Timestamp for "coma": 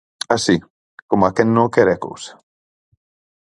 1.09-1.33